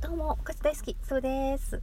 [0.00, 1.82] どうも、お菓子大好き、そうです。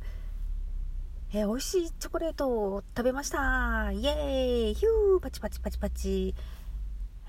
[1.31, 3.92] え、美味しいチョコレートを食べました。
[3.92, 6.33] イエーイヒューパチパチパチパチ。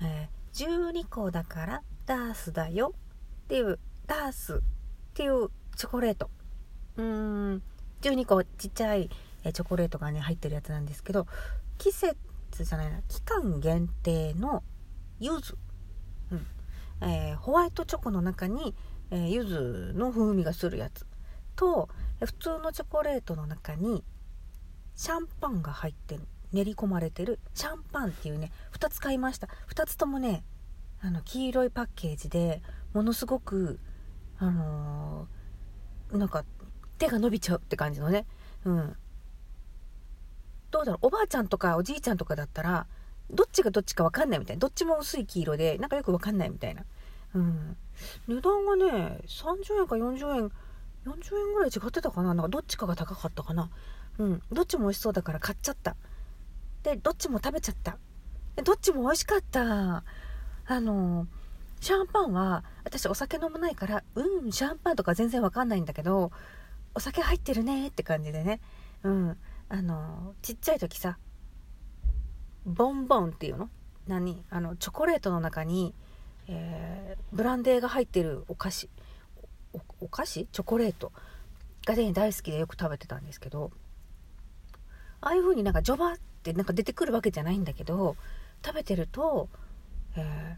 [0.01, 2.95] えー、12個だからダースだよ
[3.43, 4.59] っていう、ダースっ
[5.13, 6.31] ていうチョコレート。
[6.97, 7.05] うー
[7.57, 7.61] ん、
[8.01, 9.11] 12個ちっちゃい、
[9.43, 11.27] え、チョコレートがね、入ってるやつなんですけど、
[11.77, 12.17] 季節
[12.63, 14.63] じゃないな、期間限定の
[15.19, 15.55] 柚子。
[17.01, 18.75] えー、ホワイトチョコの中に、
[19.11, 21.05] えー、柚子の風味がするやつ
[21.55, 21.89] と
[22.23, 24.03] 普通のチョコレートの中に
[24.95, 29.47] シャンパンが入ってる練り込まれてるシャンパンっていうね2つ買いました。
[29.73, 30.43] 2つともね
[31.01, 32.61] あの黄色いパッケージで
[32.93, 33.79] ものすごく
[34.37, 36.43] あのー、なんか
[36.97, 38.25] 手が伸びちゃうって感じのね。
[38.65, 38.95] うん。
[40.71, 41.07] どうだろう？
[41.07, 42.87] おばあちゃんとかおじいちゃんとかだったら
[43.31, 44.59] どっちがどっちか分かんないみたいな。
[44.59, 46.83] どっちも薄い黄色でなんかよく分かんないみたいな。
[47.35, 47.77] うん。
[48.27, 50.51] 値段がね30円か40円
[51.05, 52.33] 40円ぐらい違ってたかな？
[52.33, 53.69] なんかどっちかが高かったかな？
[54.17, 54.41] うん。
[54.51, 55.95] どっちも美味しそうだから買っちゃった。
[56.83, 57.97] でどっちも食べちゃった。
[58.55, 60.03] でどっちも美味しかった。
[60.65, 61.27] あの
[61.81, 66.31] シャンパンは私お酒飲まないからうんシャンパンとか全然わかんないんだけど
[66.93, 68.59] お酒入ってるねって感じでね。
[69.03, 69.37] うん。
[69.69, 71.19] あのちっちゃい時さ
[72.65, 73.69] ボンボンっていうの？
[74.07, 74.43] 何？
[74.49, 75.93] あのチョコレートの中に
[76.51, 78.89] えー、ブランデーが入ってるお菓子。
[80.01, 80.47] お菓子？
[80.51, 81.11] チョコレート。
[81.85, 83.69] がね大好きでよく食べてたんですけど。
[85.21, 88.15] ああいう風になんかジョバってなんか出てくるわけじゃないんだけど
[88.65, 89.47] 食べてると、
[90.15, 90.57] え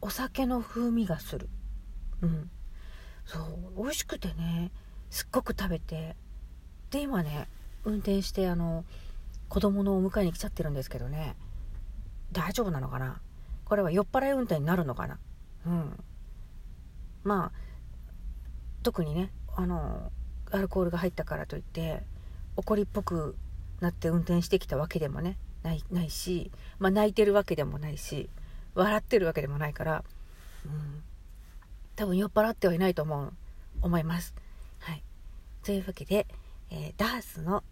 [0.00, 1.50] お酒の風味がする。
[2.22, 2.50] うん。
[3.26, 4.70] そう美味しくてね
[5.10, 6.16] すっごく食べて。
[6.90, 7.46] で今ね
[7.84, 8.86] 運転してあの
[9.48, 11.36] 子供のお迎えに来ちゃってるんですけどね。
[12.32, 13.20] 大丈夫なのかな？
[13.64, 15.18] これは酔っ払い運転になるのかな？
[15.66, 16.04] うん。
[17.24, 17.52] まあ
[18.82, 20.12] 特にねあの
[20.52, 22.02] アルコールが入ったからといって
[22.56, 23.36] 怒りっぽく
[23.80, 28.30] なって運転してきたわけでもねないないし、まあ、泣いてるわけでもないし
[28.74, 30.04] 笑ってるわけでもないから、
[30.64, 31.02] うん、
[31.96, 33.32] 多分酔っ払ってはいないと思う
[33.82, 34.34] 思います。
[34.78, 35.02] はい、
[35.64, 36.26] というわけで、
[36.70, 37.64] えー、ダースの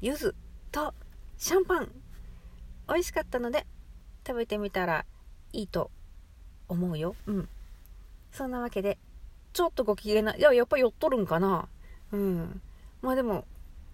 [0.00, 0.34] 柚子
[0.72, 0.94] と
[1.38, 1.92] シャンパン
[2.88, 3.66] 美味しかったので
[4.26, 5.04] 食べてみたら
[5.52, 5.90] いいと
[6.68, 7.14] 思うよ。
[7.26, 7.48] うん。
[8.32, 8.98] そんなわけで、
[9.52, 11.68] ちょっとご機嫌な、いや、やっぱ酔っとるんかな。
[12.12, 12.60] うん。
[13.02, 13.44] まあでも、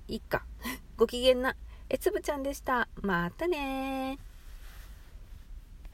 [0.08, 0.44] いっか。
[0.96, 1.56] ご機嫌な、
[1.88, 2.88] えつぶちゃんでした。
[3.02, 4.18] またね